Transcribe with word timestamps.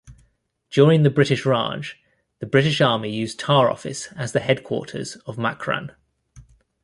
During 0.71 1.03
the 1.03 1.11
British 1.11 1.45
Raj, 1.45 2.01
the 2.39 2.47
British 2.47 2.81
Army 2.81 3.13
used 3.15 3.37
Tar-Office 3.39 4.07
as 4.13 4.31
the 4.31 4.39
headquarters 4.39 5.15
of 5.27 5.35
Makran. 5.37 5.93